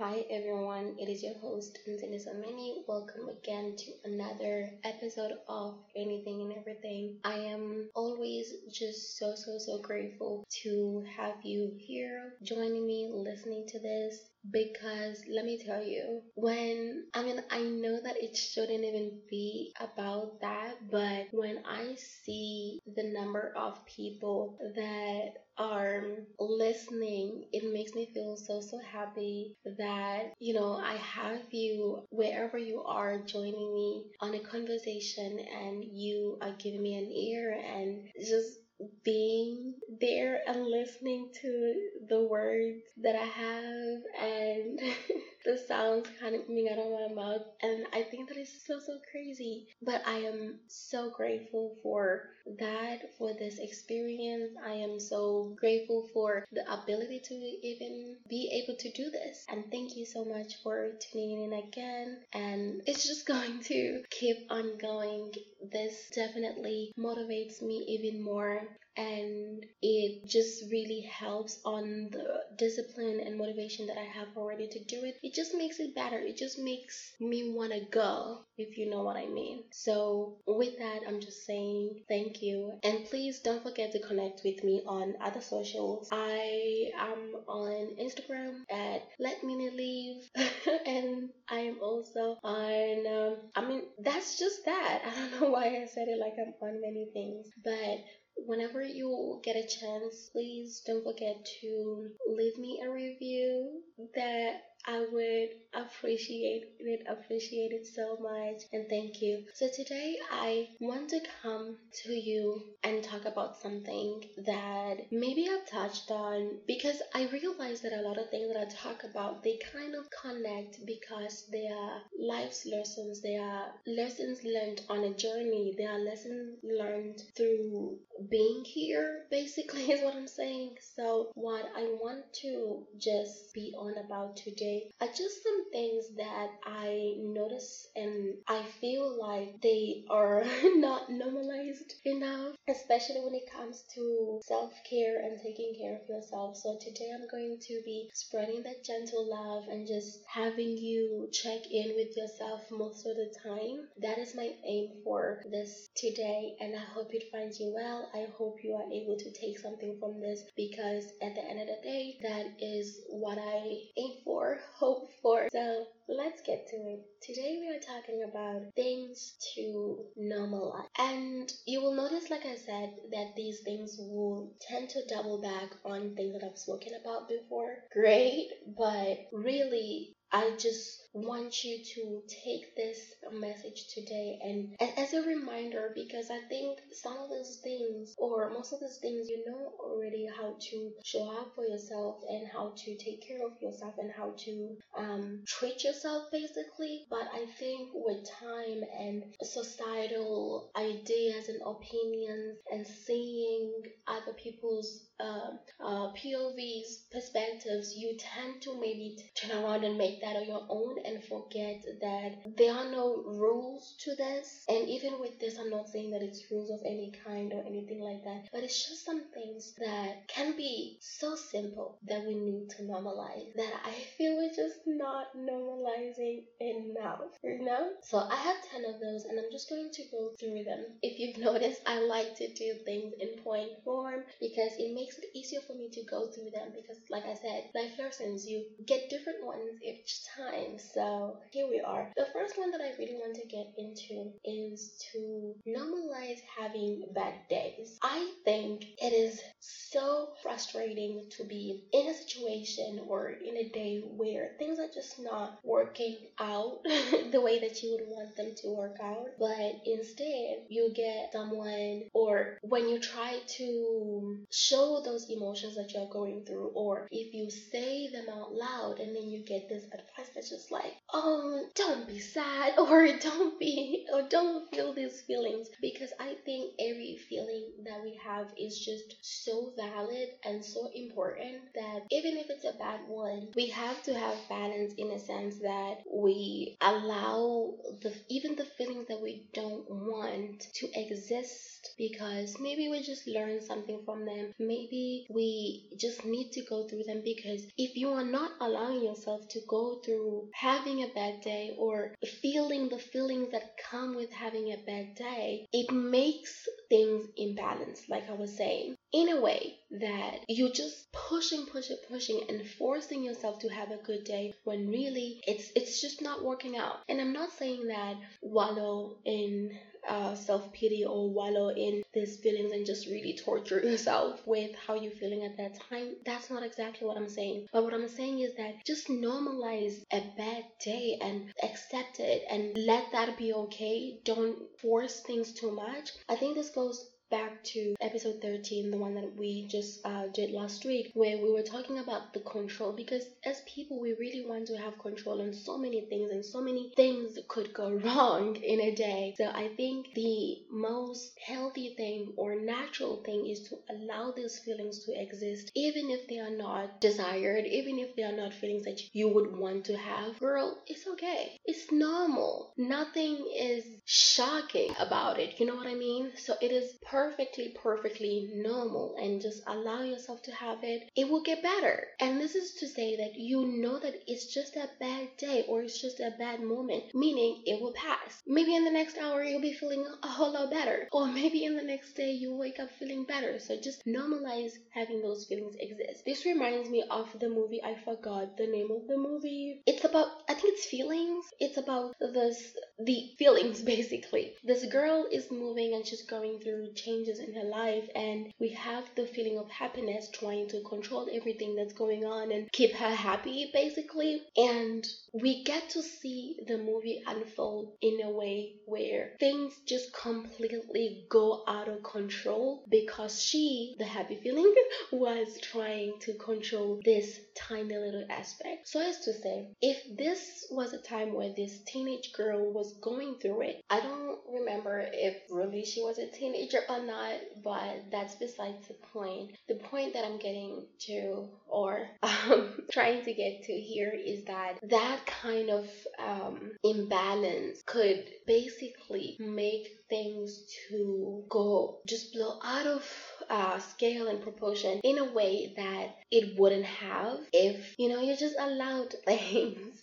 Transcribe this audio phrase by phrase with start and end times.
[0.00, 2.84] Hi everyone, it is your host Anthony Samini.
[2.88, 7.18] Welcome again to another episode of Anything and Everything.
[7.22, 13.66] I am always just so so so grateful to have you here joining me listening
[13.66, 18.84] to this because let me tell you when i mean i know that it shouldn't
[18.84, 26.02] even be about that but when i see the number of people that are
[26.38, 32.56] listening it makes me feel so so happy that you know i have you wherever
[32.56, 38.08] you are joining me on a conversation and you are giving me an ear and
[38.18, 38.59] just
[39.04, 41.74] being there and listening to
[42.08, 44.80] the words that I have and
[45.44, 47.42] the sounds kind of coming out of my mouth.
[47.62, 49.66] And I think that is so, so crazy.
[49.82, 54.52] But I am so grateful for that, for this experience.
[54.64, 59.44] I am so grateful for the ability to even be able to do this.
[59.48, 62.18] And thank you so much for tuning in again.
[62.32, 65.32] And it's just going to keep on going.
[65.72, 68.62] This definitely motivates me even more
[68.96, 74.84] and it just really helps on the discipline and motivation that I have already to
[74.84, 75.16] do it.
[75.22, 76.18] It just makes it better.
[76.18, 79.64] It just makes me want to go, if you know what I mean.
[79.72, 82.78] So, with that, I'm just saying thank you.
[82.82, 86.08] And please don't forget to connect with me on other socials.
[86.12, 90.30] I am on Instagram at Let Me Leave,
[90.86, 95.02] and I am also on, um, I mean, that's just that.
[95.06, 98.04] I don't know why I said it like I'm on many things, but
[98.36, 103.82] whenever you get a chance, please don't forget to leave me a review
[104.14, 109.44] that I would appreciate it, appreciate it so much, and thank you.
[109.54, 115.66] So, today I want to come to you and talk about something that maybe I've
[115.66, 119.58] touched on because I realize that a lot of things that I talk about they
[119.72, 125.74] kind of connect because they are life's lessons, they are lessons learned on a journey,
[125.76, 130.76] they are lessons learned through being here, basically, is what I'm saying.
[130.94, 136.50] So, what I want to just be on about today are just some things that
[136.64, 140.44] I notice and I feel like they are
[140.76, 146.56] not normalized enough, especially when it comes to self care and taking care of yourself.
[146.56, 151.70] So today I'm going to be spreading that gentle love and just having you check
[151.70, 153.88] in with yourself most of the time.
[154.00, 158.09] That is my aim for this today, and I hope it finds you well.
[158.14, 161.66] I hope you are able to take something from this because at the end of
[161.66, 165.48] the day, that is what I aim for hope for.
[165.52, 167.00] So let's get to it.
[167.22, 170.86] Today we are talking about things to normalize.
[170.98, 175.70] And you will notice, like I said, that these things will tend to double back
[175.84, 177.84] on things that I've spoken about before.
[177.92, 185.22] Great, but really, I just want you to take this message today and, as a
[185.22, 189.72] reminder because I think some of those things or most of those things you know
[189.80, 194.10] already how to show up for yourself and how to take care of yourself and
[194.10, 197.06] how to um, treat yourself basically.
[197.10, 205.50] But I think with time and societal ideas and opinions and seeing other people's uh,
[205.84, 210.96] uh, POVs perspectives you tend to maybe turn around and make that on your own
[211.04, 214.64] and forget that there are no rules to this.
[214.68, 218.00] And even with this, I'm not saying that it's rules of any kind or anything
[218.00, 222.68] like that, but it's just some things that can be so simple that we need
[222.70, 227.90] to normalize that I feel we're just not normalizing enough, you know?
[228.02, 230.92] So I have 10 of those and I'm just going to go through them.
[231.02, 235.26] If you've noticed, I like to do things in point form because it makes it
[235.34, 239.08] easier for me to go through them because, like I said, life lessons, you get
[239.08, 240.78] different ones each time.
[240.92, 242.10] So here we are.
[242.16, 247.34] The first one that I really want to get into is to normalize having bad
[247.48, 247.98] days.
[248.02, 254.02] I think it is so frustrating to be in a situation or in a day
[254.16, 258.68] where things are just not working out the way that you would want them to
[258.68, 265.76] work out, but instead you get someone or when you try to show those emotions
[265.76, 269.68] that you're going through, or if you say them out loud and then you get
[269.68, 270.79] this advice it's just like,
[271.12, 276.74] oh, don't be sad or don't be or don't feel these feelings because I think
[276.80, 282.50] every feeling that we have is just so valid and so important that even if
[282.50, 287.74] it's a bad one, we have to have balance in a sense that we allow
[288.02, 293.60] the even the feelings that we don't want to exist because maybe we just learn
[293.60, 294.52] something from them.
[294.58, 299.48] Maybe we just need to go through them because if you are not allowing yourself
[299.50, 304.66] to go through having a bad day or feeling the feelings that come with having
[304.72, 310.38] a bad day it makes things imbalanced like i was saying in a way that
[310.48, 315.40] you're just pushing, pushing, pushing and forcing yourself to have a good day when really
[315.46, 316.98] it's it's just not working out.
[317.08, 319.76] And I'm not saying that wallow in
[320.08, 324.94] uh, self pity or wallow in these feelings and just really torture yourself with how
[324.94, 326.16] you're feeling at that time.
[326.24, 327.66] That's not exactly what I'm saying.
[327.72, 332.76] But what I'm saying is that just normalize a bad day and accept it and
[332.76, 334.18] let that be okay.
[334.24, 336.10] Don't force things too much.
[336.28, 340.50] I think this goes back to episode 13, the one that we just uh, did
[340.50, 342.92] last week, where we were talking about the control.
[342.92, 346.60] Because as people, we really want to have control on so many things, and so
[346.60, 349.34] many things could go wrong in a day.
[349.36, 355.04] So I think the most healthy thing or natural thing is to allow these feelings
[355.04, 359.00] to exist, even if they are not desired, even if they are not feelings that
[359.12, 360.38] you would want to have.
[360.40, 361.56] Girl, it's okay.
[361.64, 362.72] It's normal.
[362.76, 365.60] Nothing is shocking about it.
[365.60, 366.32] You know what I mean?
[366.36, 371.28] So it is perfect perfectly, perfectly normal and just allow yourself to have it, it
[371.28, 372.06] will get better.
[372.18, 375.82] And this is to say that you know that it's just a bad day or
[375.82, 378.42] it's just a bad moment, meaning it will pass.
[378.46, 381.76] Maybe in the next hour you'll be feeling a whole lot better, or maybe in
[381.76, 383.58] the next day you wake up feeling better.
[383.58, 386.24] So just normalize having those feelings exist.
[386.24, 389.82] This reminds me of the movie, I forgot the name of the movie.
[389.86, 391.44] It's about, I think it's feelings.
[391.58, 392.72] It's about this,
[393.04, 394.54] the feelings basically.
[394.64, 399.04] This girl is moving and she's going through changes in her life and we have
[399.14, 403.70] the feeling of happiness trying to control everything that's going on and keep her happy
[403.72, 410.12] basically and we get to see the movie unfold in a way where things just
[410.12, 414.74] completely go out of control because she the happy feeling
[415.12, 420.92] was trying to control this tiny little aspect so as to say if this was
[420.92, 425.84] a time where this teenage girl was going through it i don't remember if really
[425.84, 429.52] she was a teenager or not, but that's besides the point.
[429.68, 434.78] The point that I'm getting to, or um, trying to get to here, is that
[434.82, 435.88] that kind of
[436.18, 443.08] um, imbalance could basically make things to go just blow out of
[443.48, 448.36] uh, scale and proportion in a way that it wouldn't have if you know you
[448.36, 450.02] just allowed things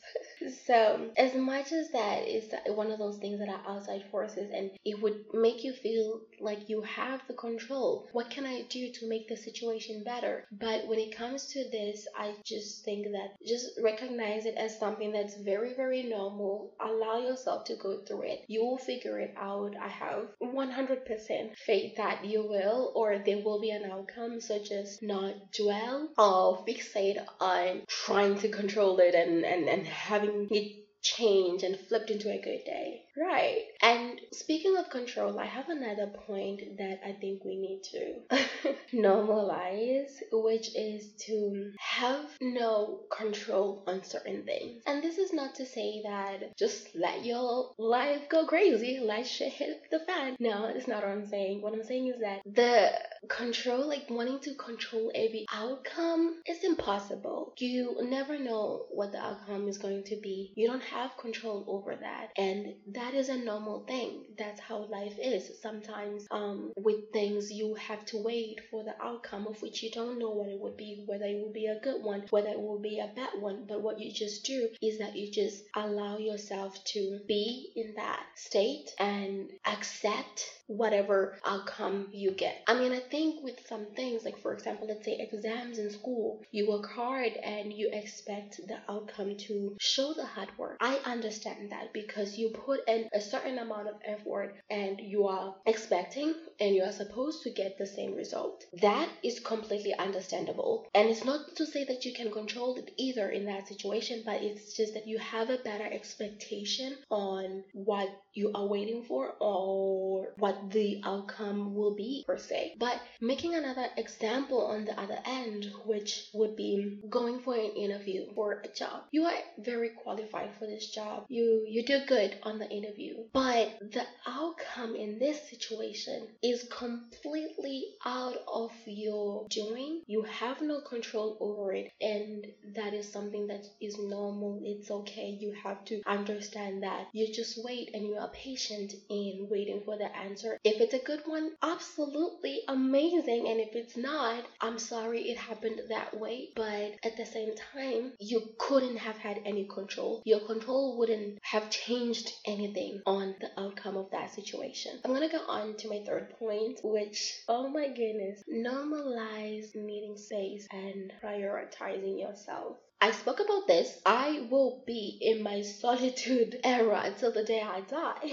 [0.65, 4.71] so, as much as that is one of those things that are outside forces and
[4.85, 9.09] it would make you feel like you have the control, what can I do to
[9.09, 10.45] make the situation better?
[10.51, 15.11] But when it comes to this, I just think that just recognize it as something
[15.11, 16.73] that's very, very normal.
[16.79, 18.45] Allow yourself to go through it.
[18.47, 19.75] You will figure it out.
[19.81, 24.39] I have 100% faith that you will, or there will be an outcome.
[24.41, 30.26] So just not dwell or fixate on trying to control it and, and, and having
[30.51, 33.06] it changed and flipped into a good day.
[33.17, 33.63] Right.
[33.81, 40.11] And speaking of control, I have another point that I think we need to normalize,
[40.31, 44.83] which is to have no control on certain things.
[44.85, 49.53] And this is not to say that just let your life go crazy, let shit
[49.53, 50.35] hit the fan.
[50.39, 51.61] No, it's not what I'm saying.
[51.61, 52.91] What I'm saying is that the
[53.29, 57.53] control, like wanting to control every outcome, is impossible.
[57.57, 60.53] You never know what the outcome is going to be.
[60.55, 62.29] You don't have control over that.
[62.37, 64.25] And that is a normal thing.
[64.37, 65.51] That's how life is.
[65.61, 70.19] Sometimes um, with things, you have to wait for the outcome of which you don't
[70.19, 72.79] know what it would be, whether it will be a good one, whether it will
[72.79, 73.65] be a bad one.
[73.67, 78.23] But what you just do is that you just allow yourself to be in that
[78.35, 82.61] state and accept whatever outcome you get.
[82.67, 86.41] I mean, I think with some things, like for example, let's say exams in school,
[86.51, 90.77] you work hard and you expect the outcome to show the hard work.
[90.81, 95.55] I understand that because you put in a certain amount of effort and you are
[95.65, 98.65] expecting and you are supposed to get the same result.
[98.81, 100.87] That is completely understandable.
[100.93, 104.41] And it's not to say that you can control it either in that situation, but
[104.41, 110.33] it's just that you have a better expectation on what you are waiting for or
[110.37, 112.75] what the outcome will be per se.
[112.79, 117.71] But But making another example on the other end, which would be going for an
[117.75, 119.03] interview for a job.
[119.11, 121.25] You are very qualified for this job.
[121.27, 122.86] You you do good on the interview.
[122.95, 130.03] You but the outcome in this situation is completely out of your doing.
[130.07, 134.61] You have no control over it and that is something that is normal.
[134.63, 135.37] It's okay.
[135.39, 137.07] You have to understand that.
[137.13, 140.59] You just wait and you are patient in waiting for the answer.
[140.63, 143.47] If it's a good one, absolutely amazing.
[143.47, 146.49] And if it's not, I'm sorry it happened that way.
[146.55, 150.21] But at the same time, you couldn't have had any control.
[150.25, 152.66] Your control wouldn't have changed anything
[153.05, 154.99] on the outcome of that situation.
[155.05, 160.67] I'm gonna go on to my third point, which, oh my goodness, normalize needing space
[160.71, 162.77] and prioritizing yourself.
[162.99, 163.99] I spoke about this.
[164.05, 168.17] I will be in my solitude era until the day I die.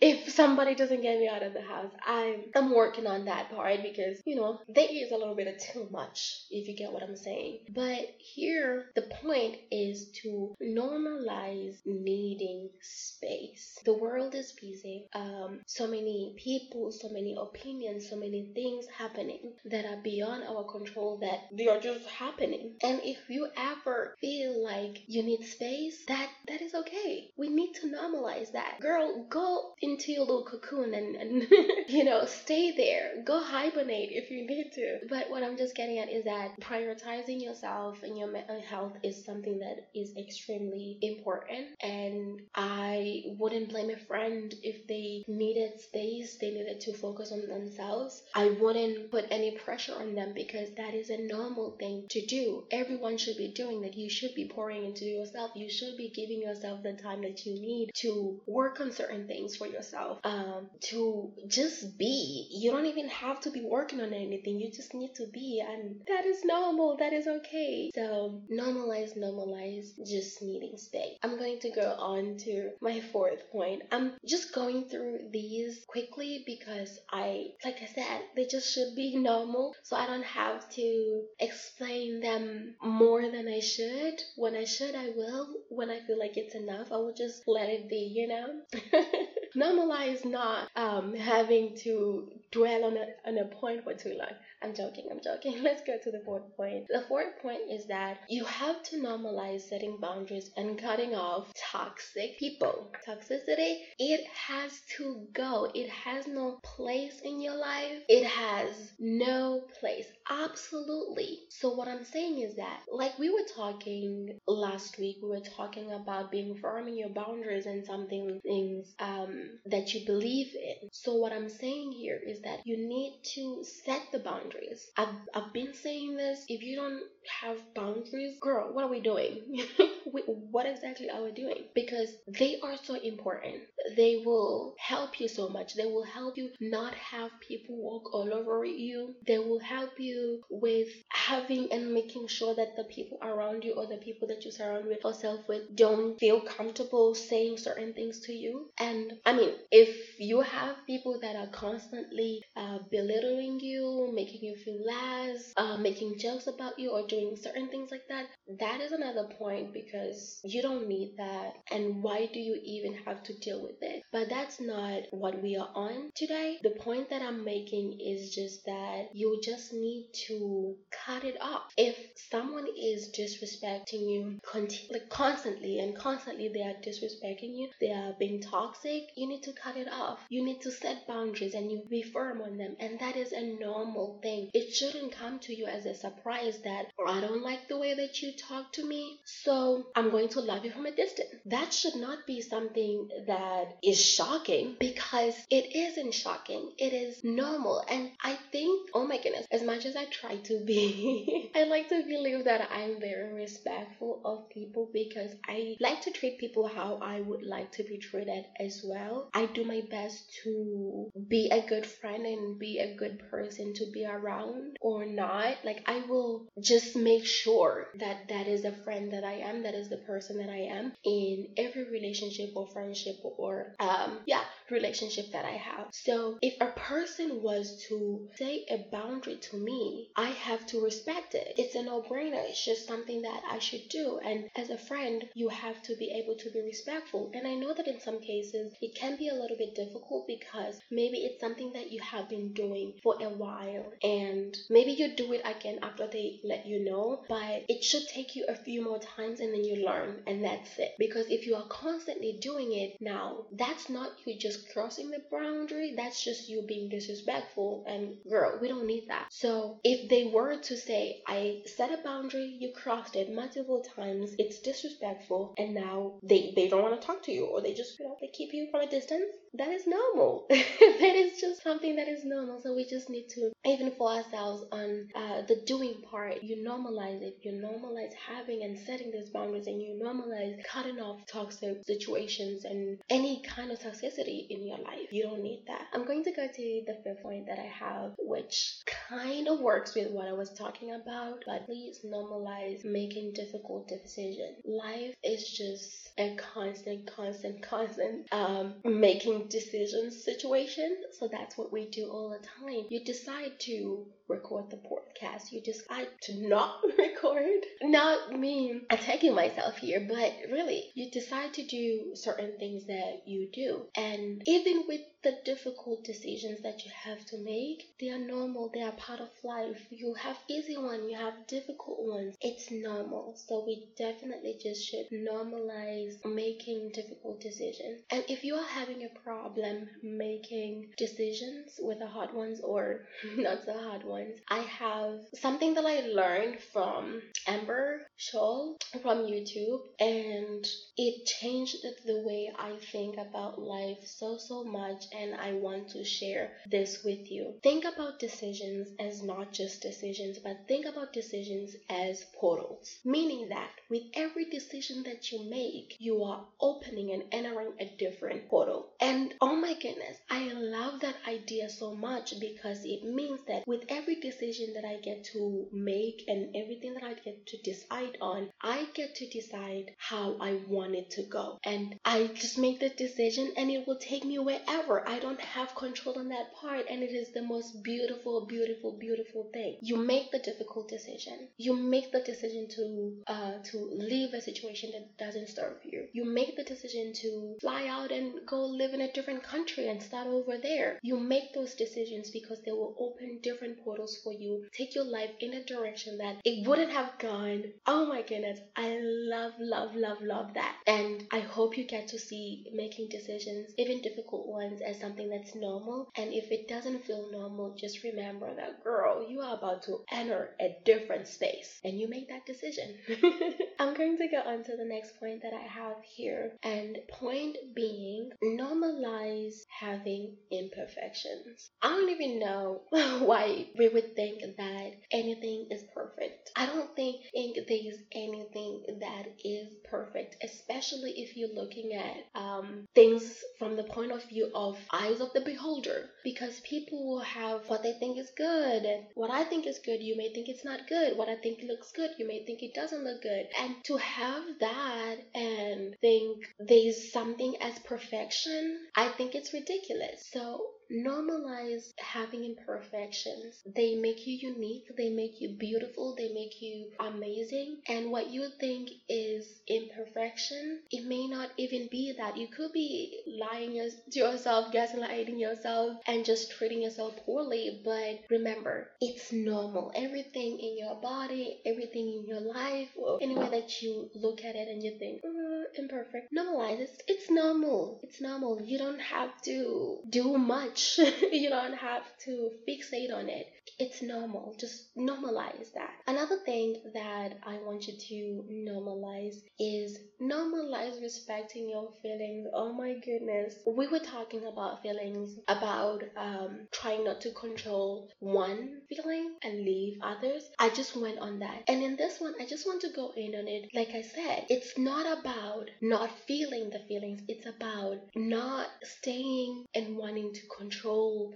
[0.00, 3.80] if somebody doesn't get me out of the house, I'm I'm working on that part
[3.82, 7.02] because you know there is a little bit of too much if you get what
[7.02, 7.60] I'm saying.
[7.70, 13.78] But here the point is to normalize needing space.
[13.86, 15.06] The world is busy.
[15.14, 20.64] Um, so many people, so many opinions, so many things happening that are beyond our
[20.64, 22.74] control that they are just happening.
[22.82, 27.30] And if you ever feel like you need space, that that is okay.
[27.36, 28.80] We need to normalize that.
[28.80, 31.46] Girl, go into your little cocoon and, and
[31.88, 33.22] you know, stay there.
[33.24, 34.98] Go hibernate if you need to.
[35.08, 39.24] But what I'm just getting at is that prioritizing yourself and your mental health is
[39.24, 41.68] something that is extremely important.
[41.80, 47.48] And I wouldn't blame a friend if they needed space, they needed to focus on
[47.48, 48.22] themselves.
[48.34, 52.64] I wouldn't put any pressure on them because that is a normal thing to do.
[52.70, 55.52] Everyone should be doing that you should be pouring into yourself.
[55.54, 59.56] You should be giving yourself the time that you need to work on certain things
[59.56, 62.48] for yourself, um, to just be.
[62.50, 64.60] You don't even have to be working on anything.
[64.60, 66.96] You just need to be, and that is normal.
[66.98, 67.90] That is okay.
[67.94, 71.18] So normalize, normalize just needing space.
[71.22, 73.82] I'm going to go on to my fourth point.
[73.92, 79.16] I'm just going through these quickly because I, like I said, they just should be
[79.16, 84.22] normal, so I don't have to explain them more than I should should.
[84.36, 85.48] When I should, I will.
[85.68, 88.62] When I feel like it's enough, I will just let it be, you know?
[89.56, 94.32] Normalize not um, having to dwell on a, on a point for too long.
[94.62, 95.62] I'm joking, I'm joking.
[95.62, 96.86] Let's go to the fourth point.
[96.88, 102.38] The fourth point is that you have to normalize setting boundaries and cutting off toxic
[102.38, 102.90] people.
[103.06, 105.70] Toxicity, it has to go.
[105.74, 108.02] It has no place in your life.
[108.08, 110.06] It has no place.
[110.30, 111.40] Absolutely.
[111.50, 115.92] So, what I'm saying is that, like we were talking last week, we were talking
[115.92, 120.88] about being firm in your boundaries and something things um, that you believe in.
[120.92, 124.86] So, what I'm saying here is that you need to set the boundaries.
[124.96, 126.44] I've, I've been saying this.
[126.48, 127.02] If you don't
[127.42, 129.42] have boundaries, girl, what are we doing?
[130.50, 131.64] what exactly are we doing?
[131.74, 133.62] Because they are so important.
[133.96, 135.74] They will help you so much.
[135.74, 139.14] They will help you not have people walk all over you.
[139.26, 140.13] They will help you
[140.50, 144.50] with having and making sure that the people around you or the people that you
[144.50, 148.70] surround yourself with don't feel comfortable saying certain things to you.
[148.78, 154.56] And I mean, if you have people that are constantly uh, belittling you, making you
[154.56, 158.26] feel less, uh, making jokes about you, or doing certain things like that,
[158.58, 161.54] that is another point because you don't need that.
[161.70, 164.02] And why do you even have to deal with it?
[164.12, 166.58] But that's not what we are on today.
[166.62, 171.72] The point that I'm making is just that you just need to cut it off.
[171.76, 171.96] If
[172.30, 178.14] someone is disrespecting you conti- like constantly and constantly they are disrespecting you, they are
[178.18, 180.20] being toxic, you need to cut it off.
[180.28, 182.76] You need to set boundaries and you be firm on them.
[182.80, 184.50] And that is a normal thing.
[184.54, 187.94] It shouldn't come to you as a surprise that oh, I don't like the way
[187.94, 191.28] that you talk to me, so I'm going to love you from a distance.
[191.46, 196.72] That should not be something that is shocking because it isn't shocking.
[196.78, 197.84] It is normal.
[197.88, 201.88] And I think, oh my goodness, as much as I try to be, I like
[201.88, 206.98] to believe that I'm very respectful of people because I like to treat people how
[207.02, 209.30] I would like to be treated as well.
[209.34, 213.86] I do my best to be a good friend and be a good person to
[213.92, 215.56] be around or not.
[215.64, 219.74] Like, I will just make sure that that is the friend that I am, that
[219.74, 225.32] is the person that I am in every relationship or friendship or, um, yeah, relationship
[225.32, 225.88] that I have.
[225.92, 231.34] So if a person was to say a boundary to me, I have to respect
[231.34, 231.54] it.
[231.56, 232.48] It's a no brainer.
[232.48, 234.18] It's just something that I should do.
[234.24, 237.30] And as a friend, you have to be able to be respectful.
[237.34, 240.80] And I know that in some cases it can be a little bit difficult because
[240.90, 245.32] maybe it's something that you have been doing for a while and maybe you do
[245.32, 248.98] it again after they let you know, but it should take you a few more
[248.98, 250.92] times and then you learn and that's it.
[250.98, 255.94] Because if you are constantly doing it now, that's not you just crossing the boundary,
[255.96, 257.84] that's just you being disrespectful.
[257.86, 259.26] And girl, we don't need that.
[259.30, 264.34] So if they were to say, I set a boundary, you crossed it multiple times,
[264.38, 267.98] it's disrespectful, and now they, they don't want to talk to you or they just,
[267.98, 270.46] you know, they keep you from a distance, that is normal.
[270.50, 272.60] that is just something that is normal.
[272.60, 277.22] So we just need to, even for ourselves, on uh, the doing part, you normalize
[277.22, 277.38] it.
[277.42, 282.98] You normalize having and setting these boundaries, and you normalize cutting off toxic situations and
[283.08, 285.12] any kind of toxicity in your life.
[285.12, 285.86] You don't need that.
[285.92, 289.94] I'm going to go to the fifth point that I have, which kind of works
[289.94, 294.58] with what I was talking about, but please normalize making difficult decisions.
[294.64, 300.96] Life is just a constant, constant, constant um, making decisions situation.
[301.12, 302.86] So that's what we do all the time.
[302.88, 305.52] You decide to record the podcast.
[305.52, 307.66] You just decide to not record.
[307.82, 313.48] Not me attacking myself here, but really, you decide to do certain things that you
[313.52, 313.86] do.
[313.96, 318.82] And even with the difficult decisions that you have to make, they are normal, they
[318.82, 319.86] are part of life.
[319.90, 322.36] You have easy ones, you have difficult ones.
[322.42, 323.34] It's normal.
[323.36, 328.02] So we definitely just should normalize making difficult decisions.
[328.10, 333.64] And if you are having a problem making decisions with the hard ones or not
[333.64, 340.66] so hard ones, I have something that I learned from Amber Shaw from YouTube and
[340.96, 346.04] it changed the way I think about life so so much and I want to
[346.04, 347.54] share this with you.
[347.62, 352.98] Think about decisions as not just decisions, but think about decisions as portals.
[353.04, 358.48] Meaning that with every decision that you make, you are opening and entering a different
[358.48, 358.88] portal.
[359.00, 363.82] And oh my goodness, I love that idea so much because it means that with
[363.88, 368.50] every decision that I get to make and everything that I get to decide on,
[368.62, 371.58] I get to decide how I want it to go.
[371.64, 375.03] And I just make the decision and it will take me wherever.
[375.06, 379.50] I don't have control on that part and it is the most beautiful beautiful beautiful
[379.52, 379.76] thing.
[379.80, 381.48] You make the difficult decision.
[381.56, 386.08] You make the decision to uh to leave a situation that doesn't serve you.
[386.12, 390.02] You make the decision to fly out and go live in a different country and
[390.02, 390.98] start over there.
[391.02, 395.30] You make those decisions because they will open different portals for you take your life
[395.40, 397.64] in a direction that it wouldn't have gone.
[397.86, 400.76] Oh my goodness i love love love love that.
[400.86, 405.54] And i hope you get to see making decisions even difficult ones as something that's
[405.54, 406.08] normal.
[406.16, 410.50] And if it doesn't feel normal, just remember that, girl, you are about to enter
[410.60, 412.94] a different space and you make that decision.
[413.78, 416.52] I'm going to go on to the next point that I have here.
[416.62, 421.70] And point being, normalize having imperfections.
[421.82, 426.50] I don't even know why we would think that anything is perfect.
[426.56, 433.42] I don't think there's anything that is perfect, especially if you're looking at um, things
[433.58, 436.10] from the point of view of eyes of the beholder.
[436.22, 438.82] Because people will have what they think is good.
[438.82, 441.16] And what I think is good you may think it's not good.
[441.16, 443.46] What I think looks good you may think it doesn't look good.
[443.60, 448.64] And to have that and think there's something as perfection
[448.96, 450.28] I think it's ridiculous.
[450.32, 453.62] So normalize having imperfections.
[453.74, 457.80] They make you unique, they make you beautiful, they make you amazing.
[457.88, 462.36] And what you think is imperfection, it may not even be that.
[462.36, 463.72] You could be lying
[464.10, 467.80] to yourself, gaslighting yourself, and just treating yourself poorly.
[467.84, 469.92] But remember, it's normal.
[469.94, 474.68] Everything in your body, everything in your life, or anywhere that you look at it
[474.68, 477.02] and you think, uh, imperfect, normalize it.
[477.08, 478.00] It's normal.
[478.02, 478.60] It's normal.
[478.62, 480.73] You don't have to do much
[481.32, 483.46] you don't have to fixate on it.
[483.78, 484.54] It's normal.
[484.58, 485.94] Just normalize that.
[486.06, 492.46] Another thing that I want you to normalize is normalize respecting your feelings.
[492.52, 493.54] Oh my goodness.
[493.66, 499.98] We were talking about feelings, about um, trying not to control one feeling and leave
[500.02, 500.44] others.
[500.58, 501.64] I just went on that.
[501.68, 503.70] And in this one, I just want to go in on it.
[503.74, 509.96] Like I said, it's not about not feeling the feelings, it's about not staying and
[509.96, 510.63] wanting to control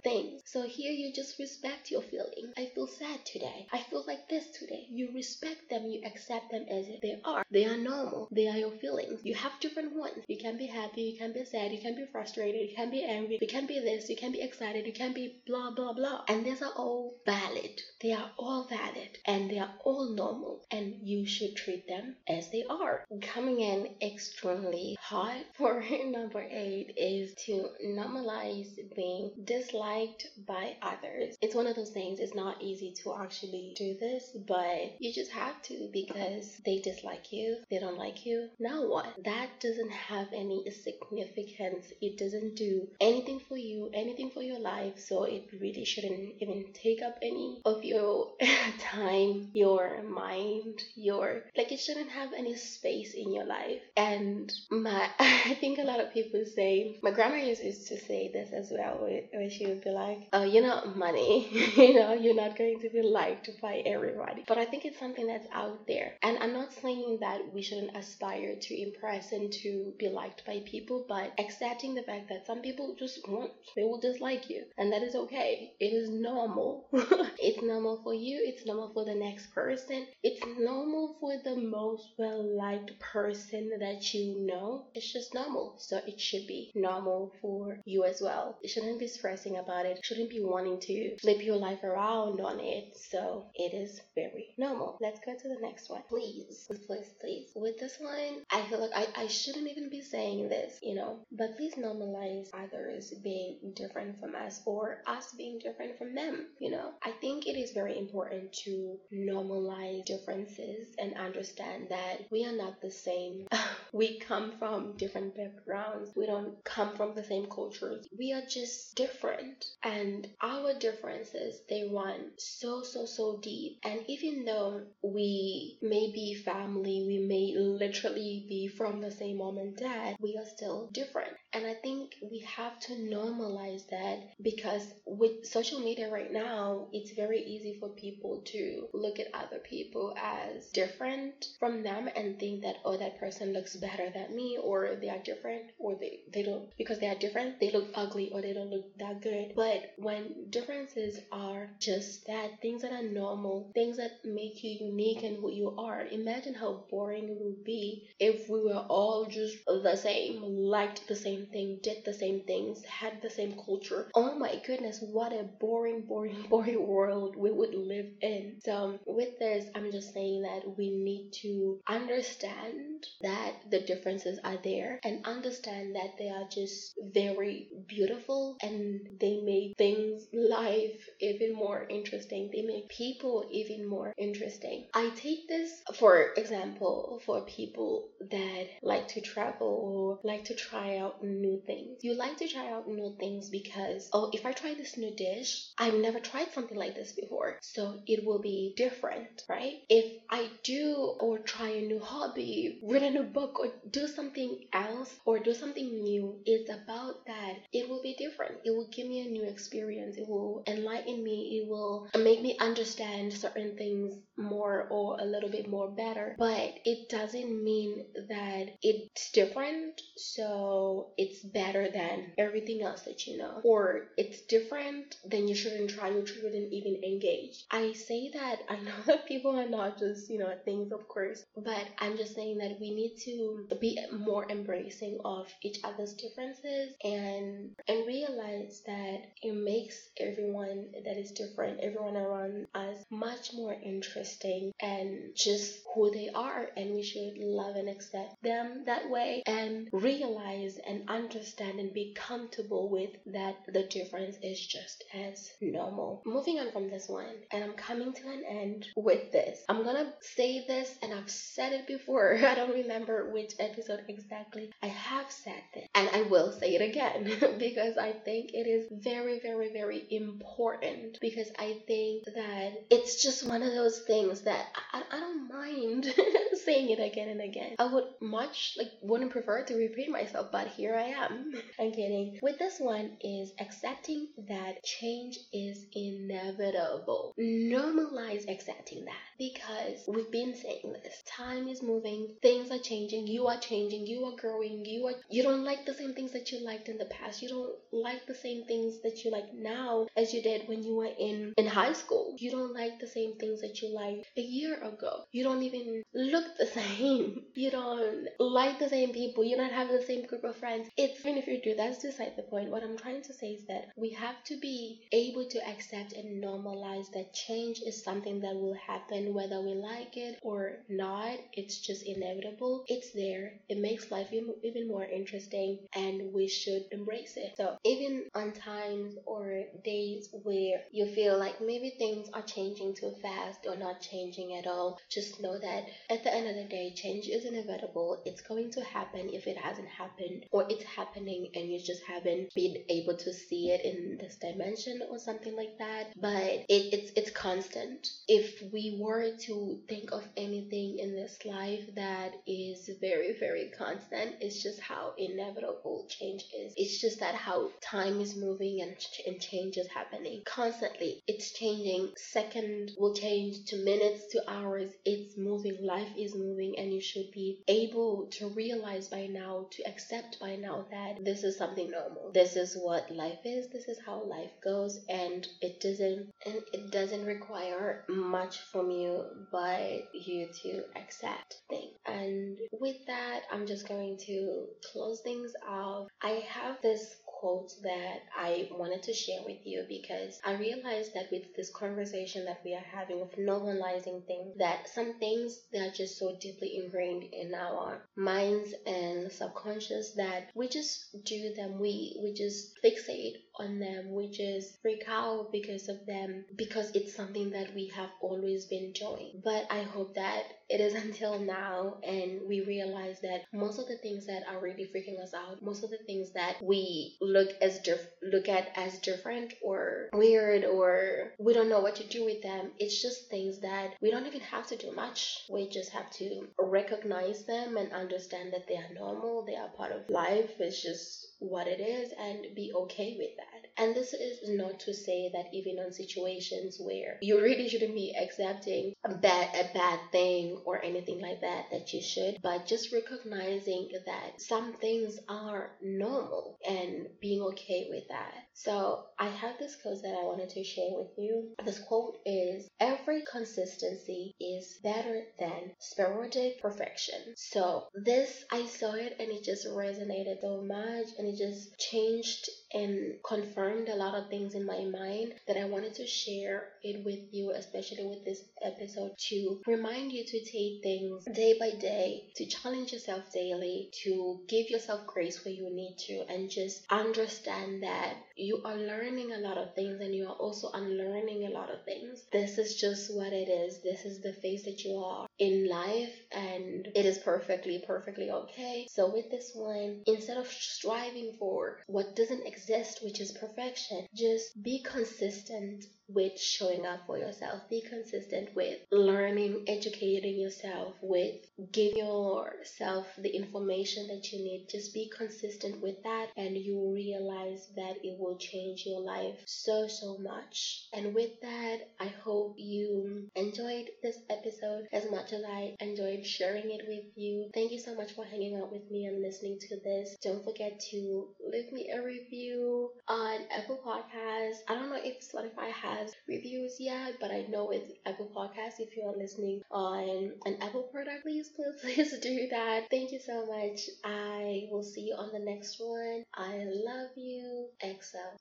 [0.03, 0.41] things.
[0.45, 2.53] So here you just respect your feelings.
[2.57, 3.67] I feel sad today.
[3.71, 4.87] I feel like this today.
[4.89, 7.43] You respect them, you accept them as they are.
[7.51, 8.27] They are normal.
[8.31, 9.21] They are your feelings.
[9.23, 10.23] You have different ones.
[10.27, 13.03] You can be happy, you can be sad, you can be frustrated, you can be
[13.03, 16.23] angry, you can be this, you can be excited, you can be blah blah blah.
[16.27, 17.81] And these are all valid.
[18.01, 22.49] They are all valid and they are all normal and you should treat them as
[22.49, 23.05] they are.
[23.21, 31.35] Coming in extremely hot for number eight is to normalize being disliked by others.
[31.41, 35.31] It's one of those things, it's not easy to actually do this, but you just
[35.31, 38.47] have to because they dislike you, they don't like you.
[38.59, 39.13] Now what?
[39.25, 41.91] That doesn't have any significance.
[42.01, 46.71] It doesn't do anything for you, anything for your life, so it really shouldn't even
[46.73, 47.88] take up any of your
[48.79, 53.81] time, your mind, your like it shouldn't have any space in your life.
[53.95, 58.51] And my I think a lot of people say my grandma used, to say this
[58.51, 62.57] as well where she would be like, Oh, you're not money, you know, you're not
[62.57, 64.43] going to be liked by everybody.
[64.47, 66.13] But I think it's something that's out there.
[66.21, 70.61] And I'm not saying that we shouldn't aspire to impress and to be liked by
[70.65, 74.63] people, but accepting the fact that some people just won't, they will dislike you.
[74.77, 75.73] And that is okay.
[75.79, 76.87] It is normal.
[76.91, 82.09] it's normal for you, it's normal for the next person, it's normal for the most
[82.17, 84.87] well liked person that you know.
[84.93, 85.75] It's just normal.
[85.77, 88.57] So it should be normal for you as well.
[88.61, 92.59] You shouldn't be stressing about it, shouldn't be wanting to flip your life around on
[92.59, 92.97] it.
[92.97, 94.97] So it is very normal.
[95.01, 96.01] Let's go to the next one.
[96.09, 97.49] Please, please, please.
[97.55, 101.19] With this one, I feel like I, I shouldn't even be saying this, you know,
[101.31, 106.71] but please normalize others being different from us or us being different from them, you
[106.71, 106.91] know.
[107.03, 112.81] I think it is very important to normalize differences and understand that we are not
[112.81, 113.47] the same.
[113.93, 116.11] we come from different backgrounds.
[116.15, 118.07] We don't come from the same cultures.
[118.17, 119.65] We are just different.
[119.83, 123.79] And our differences, they run so, so, so deep.
[123.83, 129.57] And even though we may be family, we may literally be from the same mom
[129.57, 131.33] and dad, we are still different.
[131.51, 137.11] And I think we have to normalize that because with social media right now, it's
[137.11, 142.61] very easy for people to look at other people as different from them and think
[142.61, 146.43] that, oh, that person looks better than me, or they are different, or they, they
[146.43, 149.53] don't, because they are different, they look ugly or they don't look that good.
[149.55, 155.23] But when differences are just that, things that are normal, things that make you unique
[155.23, 159.57] and who you are, imagine how boring it would be if we were all just
[159.65, 164.09] the same, liked the same thing, did the same things, had the same culture.
[164.15, 168.59] Oh my goodness, what a boring, boring, boring world we would live in.
[168.63, 174.57] So, with this, I'm just saying that we need to understand that the differences are
[174.63, 181.53] there and understand that they are just very beautiful and they make things, life, even
[181.53, 182.49] more interesting.
[182.53, 184.87] They make people even more interesting.
[184.93, 190.97] I take this, for example, for people that like to travel or like to try
[190.97, 191.99] out new things.
[192.01, 195.69] You like to try out new things because, oh, if I try this new dish,
[195.77, 197.57] I've never tried something like this before.
[197.61, 199.75] So it will be different, right?
[199.89, 204.67] If I do or try a new hobby, read a new book, or do something
[204.73, 207.55] else or do something new, it's about that.
[207.71, 208.57] It will be different.
[208.65, 210.17] It will give me a new experience.
[210.17, 211.61] It will enlighten me.
[211.61, 216.35] It will make me understand certain things more or a little bit more better.
[216.37, 223.37] But it doesn't mean that it's different, so it's better than everything else that you
[223.37, 223.59] know.
[223.63, 227.65] Or it's different, then you shouldn't try, you shouldn't even engage.
[227.69, 231.43] I say that I know that people are not just, you know, things of course,
[231.57, 236.93] but I'm just saying that we need to be more embracing of each other's differences
[237.03, 243.75] and and realize that it makes everyone that is different, everyone around us much more
[243.83, 249.43] interesting and just who they are and we should love and accept them that way
[249.45, 256.21] and realize and understand and be comfortable with that the difference is just as normal.
[256.25, 259.59] Moving on from this one, and I'm coming to an end with this.
[259.67, 262.37] I'm gonna say this, and I've said it before.
[262.45, 266.81] I don't remember which episode exactly I have said this, and I will say it
[266.81, 267.23] again
[267.59, 273.47] because I think it is very, very, very important because I think that it's just
[273.47, 276.13] one of those things that I, I don't mind
[276.65, 277.75] saying it again and again.
[277.79, 281.53] I would much like wouldn't prefer to repeat myself, but here I am.
[281.79, 282.39] I'm kidding.
[282.41, 287.33] With this one is accepting that change is inevitable.
[287.39, 291.23] Normalize accepting that because we've been saying this.
[291.25, 295.43] Time is moving, things are changing, you are changing, you are growing, you are you
[295.43, 297.41] don't like the same things that you liked in the past.
[297.41, 300.95] You don't like the same things that you like now as you did when you
[300.95, 302.35] were in in high school.
[302.37, 305.23] You don't like the same things that you liked a year ago.
[305.31, 307.43] You don't even look the same.
[307.55, 309.43] You don't like the same people.
[309.45, 310.88] You don't have the same group of friends.
[310.97, 312.71] It's even if you do, that's beside the point.
[312.71, 316.43] What I'm trying to say is that we have to be able to accept and
[316.43, 321.37] normalize that change is something that will happen whether we like it or not.
[321.53, 322.85] It's just inevitable.
[322.87, 323.53] It's there.
[323.69, 327.53] It makes life even more interesting and we should embrace it.
[327.57, 333.13] So even on times or days where you feel like maybe things are changing too
[333.21, 336.93] fast or not changing at all, just know that at the end of the day,
[336.95, 338.21] change is inevitable.
[338.25, 342.53] It's going to happen if it hasn't happened or it's happening and you just haven't
[342.55, 346.11] been able to see it in this dimension or something like that.
[346.19, 348.07] But it, it's it's constant.
[348.27, 354.35] If we were to think of anything in this life that is very very constant,
[354.41, 356.73] it's just how inevitable change is.
[356.77, 361.21] It's just that how time is moving and, ch- and change is happening constantly.
[361.27, 362.13] It's changing.
[362.17, 364.91] Second will change to minutes to hours.
[365.05, 365.77] It's moving.
[365.81, 370.55] Life is moving, and you should be able to realize by now, to accept by
[370.55, 372.31] now that this is something normal.
[372.33, 373.67] This is what life is.
[373.69, 379.23] This is how life goes, and it doesn't and it doesn't require much from you
[379.51, 381.95] but you to accept things.
[382.05, 386.07] And with that, I'm just going to close things off.
[386.21, 391.31] I have this quote that I wanted to share with you because I realized that
[391.31, 395.93] with this conversation that we are having of normalizing things, that some things that are
[395.93, 402.19] just so deeply ingrained in our minds and subconscious that we just do them, we
[402.21, 407.51] we just fixate on them, we just freak out because of them because it's something
[407.51, 409.41] that we have always been doing.
[409.43, 413.97] But I hope that it is until now and we realize that most of the
[413.97, 417.79] things that are really freaking us out, most of the things that we look as
[417.79, 422.41] diff- look at as different or weird or we don't know what to do with
[422.41, 422.71] them.
[422.79, 425.45] It's just things that we don't even have to do much.
[425.49, 429.91] We just have to recognize them and understand that they are normal, they are part
[429.91, 430.51] of life.
[430.59, 433.69] It's just what it is and be okay with that.
[433.81, 438.15] And this is not to say that even on situations where you really shouldn't be
[438.19, 443.89] accepting bad a bad thing or anything like that that you should, but just recognizing
[444.05, 448.33] that some things are normal and being okay with that.
[448.53, 451.55] So I have this quote that I wanted to share with you.
[451.63, 457.33] This quote is every consistency is better than sporadic perfection.
[457.35, 462.49] So this I saw it and it just resonated so much and it just changed
[462.73, 467.03] and confirmed a lot of things in my mind that I wanted to share it
[467.05, 468.98] with you, especially with this episode,
[469.29, 474.69] to remind you to take things day by day, to challenge yourself daily, to give
[474.69, 479.57] yourself grace where you need to, and just understand that you are learning a lot
[479.57, 482.23] of things and you are also unlearning a lot of things.
[482.31, 483.81] This is just what it is.
[483.81, 488.87] This is the phase that you are in life, and it is perfectly, perfectly okay.
[488.89, 494.61] So, with this one, instead of striving for what doesn't exist, which is perfection, just
[494.61, 497.61] be consistent with showing up for yourself.
[497.69, 501.35] Be consistent with learning, educating yourself, with
[501.71, 504.67] giving yourself the information that you need.
[504.69, 509.39] Just be consistent with that, and you will realize that it will change your life
[509.45, 510.87] so, so much.
[510.93, 516.71] And with that, I hope you enjoyed this episode as much as I enjoyed sharing
[516.71, 517.49] it with you.
[517.53, 520.15] Thank you so much for hanging out with me and listening to this.
[520.23, 524.59] Don't forget to leave me a review on Apple Podcasts.
[524.67, 528.95] I don't know if Spotify has reviews yet, but I know with Apple Podcasts, if
[528.95, 532.89] you are listening on an Apple product, please, please, please do that.
[532.89, 533.81] Thank you so much.
[534.03, 536.23] I will see you on the next one.
[536.35, 537.69] I love you.
[537.83, 538.37] XO.